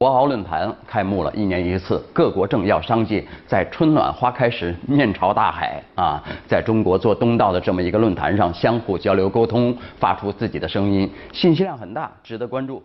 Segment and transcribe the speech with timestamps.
[0.00, 12.82] 博鳌论坛开幕了，一年一次，各国政要商界在春暖花开时面朝大海啊，在中国做东道的这么一个论坛上相互交流沟通，发出自己的声音，信息量很大，值得关注。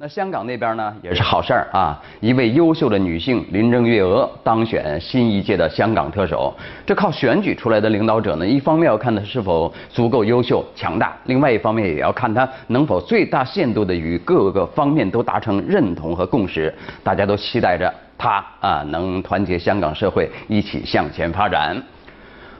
[0.00, 6.54] 那香港那边呢也是好事儿啊，一位优秀的女性林郑月娥当选新一届的香港特首。
[6.86, 16.72] 这靠选举出来的领导者呢，一方面要看她是否足够优秀强大，另外一方面也要看她能否最大限度的与各个方面都达成认同和共识。
[17.02, 21.76] 大家都期待着她啊能团结香港社会一起向前发展。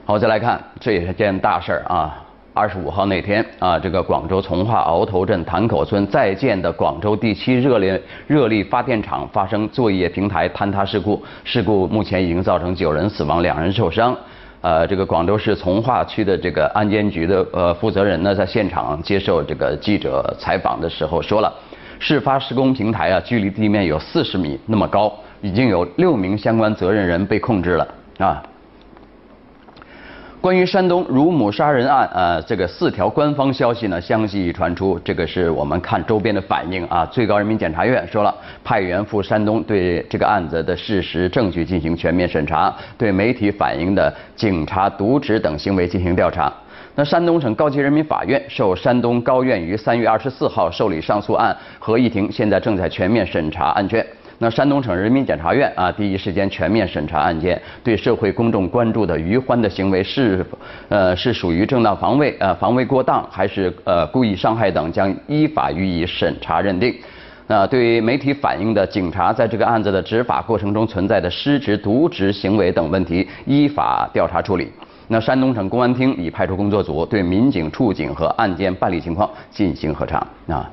[0.03, 2.21] 好，再来看，这也是件大事儿啊。
[2.59, 14.13] 二十五号那天啊，这个广州从化鳌头镇潭口村在建的广州第七热力热力发电厂发生作业平台坍塌事故，事故目前已经造成九人死亡，两人受伤。
[14.59, 21.49] 呃，这个广州市从化区的这个安监局的呃负责人呢，在现场接受这个记者采访的时候说了，
[21.97, 28.43] 事发施工平台啊，距离地面有四十米那么高，已经有六名相关责任人被控制了啊。
[30.41, 37.05] 关于山东乳母杀人案，呃，这个四条官方消息呢相继传出，这个是我们看周边的反应啊。
[37.07, 46.49] 最高人民检察院说了，派员赴山东对这个案子的事实证据进行全面审查，对媒体反映的警察渎职等行为进行调查。
[46.95, 54.05] 那山东省高级人民法院受山东高院于三月二十四号受理上诉案合议庭，现在正在全面审查案卷。
[54.41, 60.45] 那山东省人民检察院啊，第一时间全面审查案件，对社会公众关注的于欢的行为是，
[60.87, 66.95] 呃，是属于正当防卫，呃，防卫过当，还是呃故意伤害等，将依法予以审查认定。
[67.47, 74.71] 那对于媒体反映的警察在这个案子的执法过程中存在的失职、渎职行为等问题，依法调查处理。
[75.09, 80.25] 那山东省公安厅已派出工作组对民警处警和案件办理情况进行核查。
[80.47, 80.71] 啊。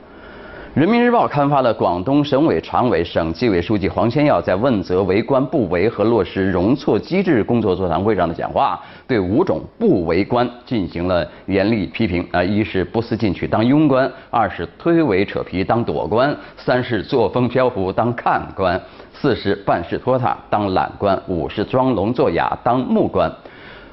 [0.77, 8.79] 人民日报刊发了广东省委常委、省纪委书记黄先耀在问责为官不为和落实容错机制工作座谈会上的讲话，
[9.09, 12.29] 对五种不为官进行了严厉批评。
[12.31, 18.79] 啊，一是不思进取当庸官，二是推诿扯皮当躲官，三是作风漂浮当看官，
[19.15, 23.33] 四是办事拖沓当懒官，五是装聋作哑当目官。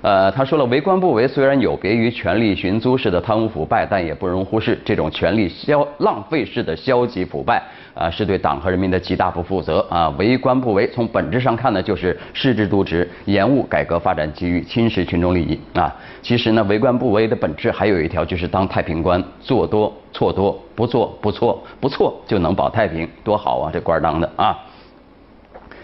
[0.03, 4.77] 呃，他说了，为官不为虽然有别于权力寻租式的贪污腐败，但也不容忽视。
[4.83, 10.09] 这种权力消浪费式的消极腐败，啊，是对党和人民的极大不负责啊！
[10.17, 15.95] 为官不为，从本质上看呢，就是失职渎职，延误改革发展机遇，侵蚀群众利益啊！
[16.21, 23.71] 其实呢，为官不为的本质还有一条，就是当太平官，做多错多，不做不错不错就能保太平，多好啊！
[23.73, 24.59] 这官当的啊！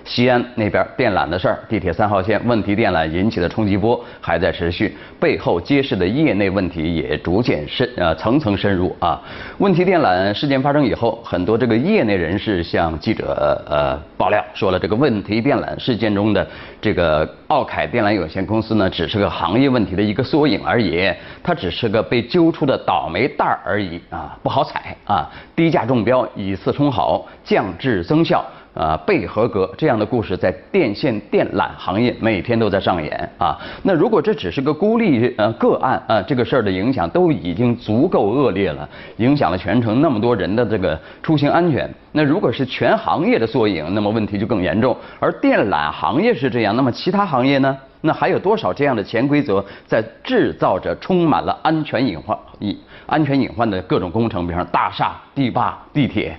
[0.09, 9.21] 西安那边电缆的事儿，地铁三号线问题电缆引起的冲击波还在持续，背后揭示的业内问题也逐渐深呃层层深入啊。
[9.59, 16.45] 问题电缆事件发生以后，很多这个业内人士向记者呃爆料说了，这个问题电缆事件中的
[16.81, 21.07] 这个奥凯电缆有限公司呢，只是个行业问题的一个缩影而已，
[21.43, 28.43] 它只是个被揪出的倒霉蛋儿而已啊，不好踩啊，低价中标，以次充好，降质增效。
[28.79, 33.59] 啊，被合格这样的故事在电线电缆行业每天都在上演啊。
[33.83, 38.87] 那如果这只是个孤立呃个案啊，这个事儿的影响都已经足够恶劣了，
[39.17, 41.93] 影响了全城那么多人的这个出行安全。
[42.13, 44.95] 那如果是全行业的缩影，那么问题就更严重。
[45.19, 47.77] 而电缆行业是这样，那么其他行业呢？
[47.99, 56.37] 那还有多少这样的潜规则在制造着充满了安全隐患、隐安全隐患的各种工程，比方大厦、堤坝、地铁，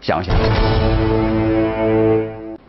[0.00, 0.34] 想想。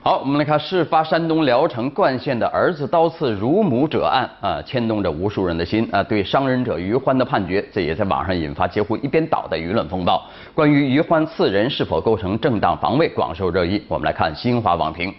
[0.05, 6.03] 好，我们来看事发山东聊城冠县的儿子刀刺乳母者案啊，牵动着无数人的心啊。
[6.03, 10.21] 对伤人者于欢的判决，这也在网上引发几乎一边倒的舆论风暴。
[10.53, 13.81] 关于于欢刺人是否构成正当防卫，广受热议。
[13.87, 15.15] 我们来看新华网评：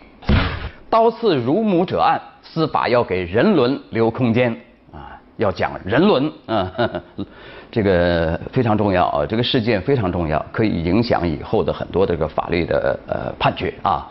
[0.91, 4.55] 刀刺乳母者案，司法要给人伦留空间
[4.93, 6.71] 啊，要讲人伦啊，
[7.73, 14.07] 这个非常重要啊，这个事件非常重要，可以影响以后的很多这个法律的呃判决啊。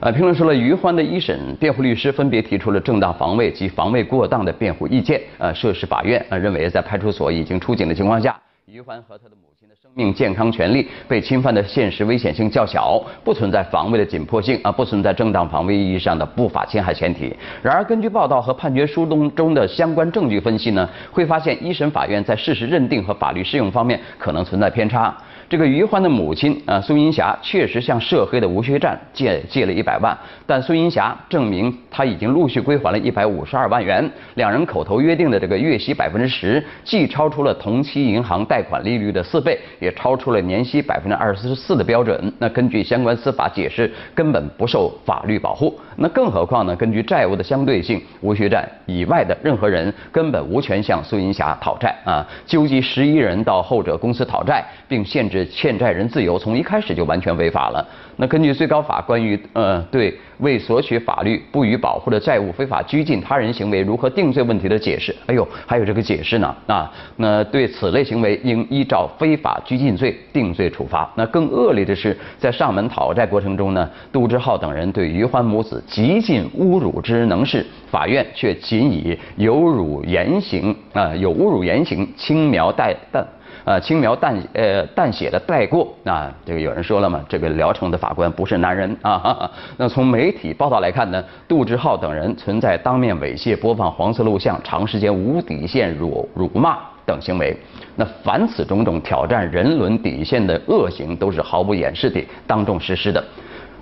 [0.00, 5.20] 呃，评论说了，于欢的一审辩护律师分别提出了正当防卫及防卫过当的辩护意见。
[5.38, 17.34] 呃，涉事法院呃认为，在派出所已经出警的情况下，于欢和他的母亲的生命健康权利被侵犯的现实危险性较小，不存在防卫的紧迫性啊，不存在正当防卫意义上的不法侵害前提。
[17.60, 25.16] 然而，根据报道和判决书中中的相关证据分析呢，会发现一审法院在事实认定和法律适用方面可能存在偏差。
[25.48, 30.16] 这个于欢的母亲啊，苏银霞确实向涉黑的吴学占借借了一百万，
[30.46, 34.06] 但苏银霞证明他已经陆续归还了一百五十二万元。
[34.34, 42.30] 两人口头约定的这个月息百分之十，既超出了同期银行贷款利率的四倍，也超出了年息百分之二十四的标准。
[42.38, 45.74] 那根据相关司法解释，根本不受法律保护。
[45.96, 46.76] 那更何况呢？
[46.76, 52.24] 根据债务的相对性，吴学占以外的任何人根本无权向苏银霞讨债啊！
[52.44, 57.86] 纠集十一人到后者公司讨债，并限制欠债人自由，从一开始就完全违法了。
[58.16, 66.92] 那根据最高法关于呃对为索取法律不予保护的债务非法拘禁他人行为如何定罪问题的解释，哎呦，还有这个解释呢啊！
[67.16, 71.08] 那对此类行为应依照非法拘禁罪定罪处罚。
[71.14, 83.24] 那更恶劣的是，在上门讨债过程中呢，杜志浩等人对于欢母子极尽侮辱之能事，法院却仅以有辱言行啊有侮辱言行轻描淡淡。
[83.68, 89.50] 呃，轻描淡呃淡写的带过啊，这个有人说了嘛，这个聊城的法官不是男人啊。
[89.76, 97.54] 那从媒体报道来看呢，杜志浩等人存在当面猥亵、播放黄色录像、长时间无底线辱辱骂等行为。
[97.94, 103.22] 那凡此种种挑战人伦底线的恶行，都是毫不掩饰地当众实施的。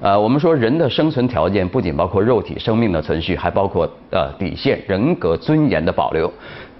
[0.02, 6.30] 呃，我们说人的生存条件不仅包括肉体生命的存续，还包括呃底线、人格尊严的保留。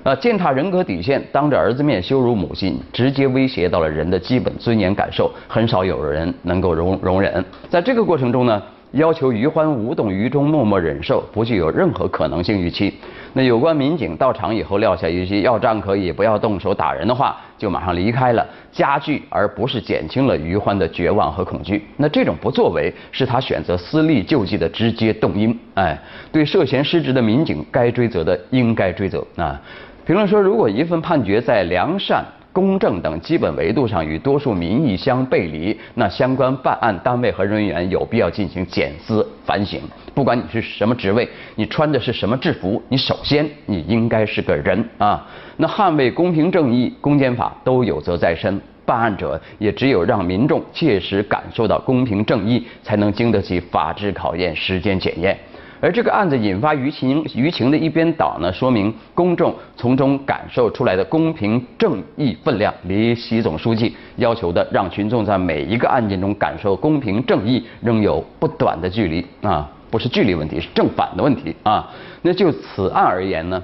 [0.06, 7.44] 呃，践踏人格底线，当着儿子面羞辱母亲，直接威胁到了人的基本尊严感受，很少有人能够容容忍。
[7.68, 8.62] 在这个过程中呢，
[8.92, 12.94] 要求于欢无动于衷，默默忍受，不具有任何可能性预期。
[13.32, 21.84] 那有关民警到场以后，撂下一句“要账可以，不要动手打人”的话，就马上离开了，加剧而不是减轻了于欢的绝望和恐惧。
[21.98, 25.58] 那这种不作为，是他选择私利救济的直接动因。
[25.74, 25.98] 哎，
[26.32, 29.60] 对涉嫌失职的民警，该追责的应该追责啊。
[30.06, 39.80] 评论说，如果一份判决在良善、公正等基本维度上与多数民意相背离，那相关办案单位和人员有必要进行检思反省。
[40.14, 45.26] 不管你是什么职位，你穿的是什么制服，你首先你应该是个人啊。
[45.56, 55.36] 那捍卫公平正义，公检法都有责在身，办案者也只有让民众切实感受到公平正义，才能经得起法治考验、时间检验。
[55.80, 71.92] 而这个案子引发舆情舆情的一边倒呢，说明公众从中感受出来的公平正义分量，离习总书记要求的让群众在每一个案件中感受公平正义仍有不短的距离啊，不是距离问题，是正反的问题啊。
[72.22, 73.62] 那就此案而言呢？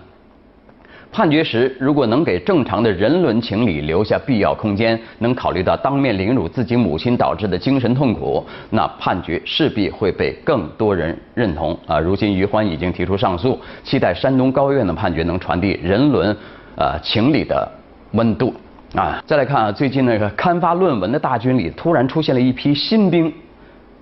[1.13, 11.99] 判决时，如果能给正常的人伦情理留下必要空间，能考虑到当面凌辱自己母亲导致的精神痛苦，那判决势必会被更多人认同啊！
[11.99, 16.35] 如今于欢已经提出上诉，期待山东高院的判决能传递人伦
[16.77, 17.71] 呃情理的
[18.13, 18.55] 温度
[18.95, 19.23] 啊！
[19.27, 23.31] 再来看啊，最近那个刊发论文的大军里，突然出现了一批新兵，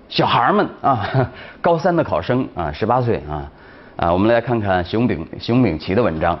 [0.07, 1.29] 小孩们啊，
[1.59, 3.51] 高三的考生啊，十八岁啊
[3.97, 4.13] 啊！
[4.13, 6.39] 我们来看看熊丙熊丙奇的文章。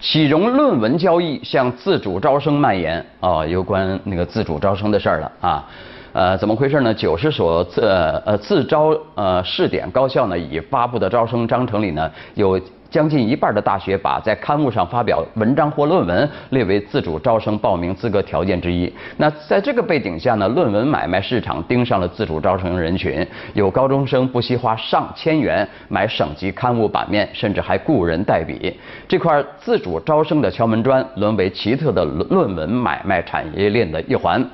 [0.00, 5.68] 喜荣论文交易向自主招生蔓延啊，有关那个自主招生的事儿了啊，
[6.12, 6.92] 呃，怎么回事呢？
[6.92, 7.82] 九十所自
[8.26, 12.60] 呃自招呃试点高校呢，已发布的招生章程里呢有。
[12.90, 18.92] 将近一半的大学把在刊物上发表文章或论文列为自主招生报名资格条件之一。
[19.16, 23.24] 那在这个背景下呢，论文买卖市场盯上了自主招生人群，
[23.54, 28.76] 有高中生不惜花上千元买省级刊物版面，甚至还雇人代笔。
[29.06, 34.44] 这块自主招生的敲门砖，沦为奇特的论文买卖产业链的一环。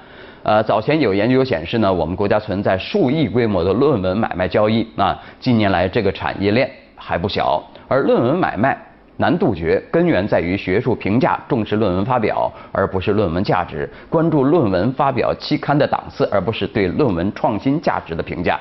[0.47, 5.13] 呃，早前有研究显示呢，我们国家存在数亿规模的论文买卖交易那。
[5.41, 7.61] 近年来，这个产业链还不小。
[7.89, 8.81] 而论文买卖
[9.17, 18.57] 难杜绝，根源在于学术评价重视论文发表，而不是论文价值；关注论文发表期刊的档次，而不是对论文创新价值的评价。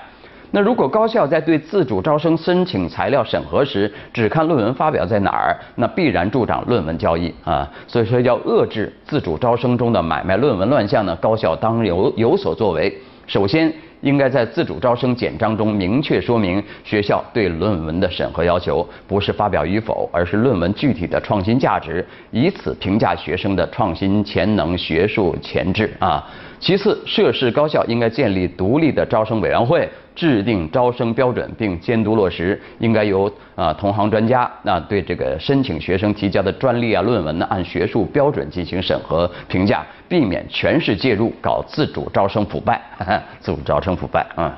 [0.55, 7.69] 那如果高校在对自主招生申请材料审核时，只看论文发表在哪儿，那必然助长论文交易啊。
[7.85, 12.97] 所以说，要遏制自主招生中的买卖论文乱象呢，高校当有有所作为。
[13.27, 13.69] 首先。
[14.01, 26.23] 应该在自主招生简章中明确说明学校对论文的审核要求，不是发表与否，而是论文具体的创新价值，以此评价学生的创新潜能、学术潜质啊。
[26.59, 29.89] 其次，涉事高校应该建立独立的招生委员会。
[30.15, 42.81] 制定招生标准并监督落实，应该由啊同行专家那对这个申请学生提交的专利啊论文呢按学术标准进行审核评价，避免全市介入搞自主招生腐败，
[43.39, 44.57] 自主招生腐败啊。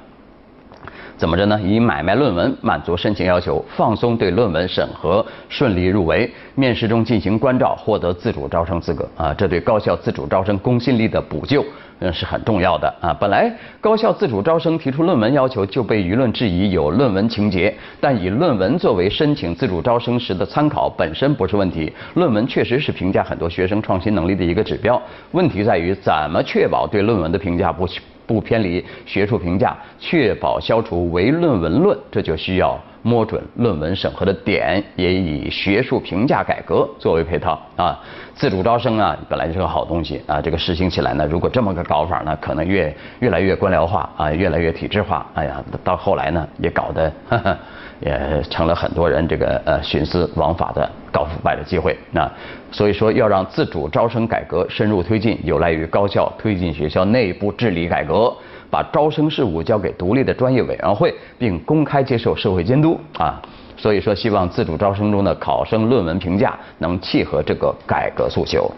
[1.17, 1.59] 怎么着呢？
[1.63, 9.33] 以买卖论文满足申请要求，放松对论文审核，顺利入围，面试中进行关照，获得自主招生资格啊！
[9.33, 11.65] 这对高校自主招生公信力的补救，
[12.01, 13.11] 嗯，是很重要的啊！
[13.19, 21.91] 本来高校自主招生提出论文要求就被舆论质疑有论文情节，但以论文作为申请自主招生时的参考本身不是问题。
[22.13, 27.87] 论文确实是评价很多学生创新能力的一个指标，问题在于怎么确保对论文的评价不？
[28.27, 37.97] 不偏离学术评价，确保消除唯论文论，这就需要摸准论文审核的点，也以学术评价改革作为配套啊。
[38.35, 45.25] 自主招生啊，本来就是个好东西啊，这个实行起来呢，如果这么个搞法呢，可能越越来越官僚化啊，越来越体制化。
[45.33, 47.11] 哎呀，到后来呢，也搞得。
[47.99, 51.97] 也成了很多人这个呃徇私枉法的搞腐败的机会。
[52.11, 52.29] 那
[52.71, 58.31] 所以说要让自主招生改革深入推进，有赖于高校推进学校内部治理改革，
[58.69, 63.41] 把招生事务交给独立的专业委员会，并公开接受社会监督啊。
[63.75, 68.71] 所以说，希望自主招生中的考生论文评价能契合这个改革诉求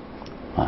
[0.58, 0.68] 啊。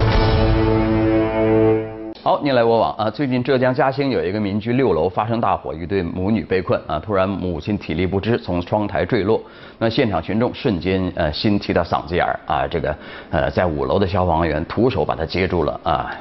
[2.23, 3.09] 好，你来我往啊！
[3.09, 7.01] 最近浙江嘉兴有一个民居六楼发生大火，一对母女被困啊！
[7.03, 9.41] 突然母亲体力不支，从窗台坠落，
[9.79, 12.67] 那现场群众瞬间呃心提到嗓子眼儿啊！
[12.67, 12.95] 这个
[13.31, 16.11] 呃在五楼的消防员徒手把她接住了啊！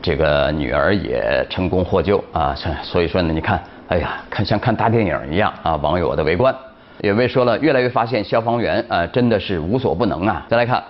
[0.00, 2.54] 这个女儿也成功获救啊！
[2.84, 5.74] 所以说呢，你看，哎呀，看像看大电影一样啊！
[5.74, 6.54] 网友的围观，
[7.00, 10.46] 有位说了，越来越发现消防员啊真的是无所不能啊！
[10.48, 10.80] 再来看。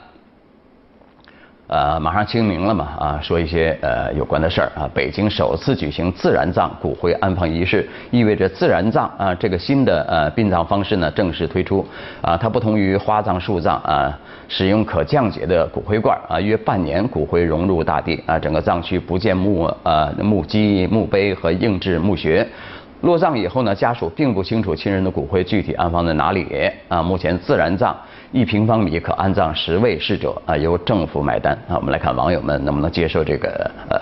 [1.70, 4.90] 呃，马上清明了嘛，啊，说一些呃有关的事儿啊。
[4.92, 11.86] 北京首次举行自然葬骨灰安放仪式，意味着自然葬啊这个新的呃殡葬方式呢正式推出。
[12.22, 22.44] 啊，它不同于花葬、树葬啊，使用可降解的骨灰罐啊，约半年骨灰融入大地啊，整个葬区不见墓呃墓基、墓碑和硬质墓穴。
[23.02, 27.02] 落葬以后呢，家属并不清楚亲人的骨灰具体安放在哪里啊。
[27.02, 27.96] 目前自然葬。
[28.32, 31.74] 一平方米可安葬十位逝者啊，由政府买单啊。
[31.74, 33.98] 我们来看网友们能不能接受这个呃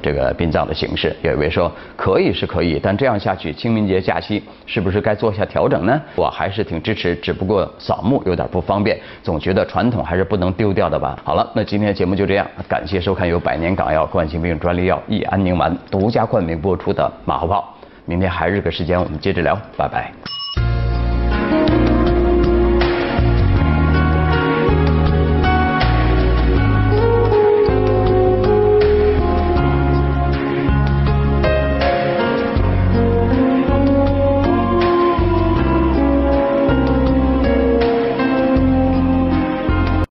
[0.00, 1.12] 这个殡葬的形式。
[1.22, 6.00] 有一位说可以是可以，但这样下去清明节假期是不是该做下调整呢？
[6.14, 11.18] 我还是挺支持，只不过扫墓有点不方便，总觉得传统还是不能丢掉的吧。
[11.24, 17.76] 好了，那今天节目就这样，感谢收看由百年港药冠心病专利药益安宁丸独家冠名播出的马后炮。
[18.12, 20.12] 明天还是这个时间，我们接着聊，拜拜。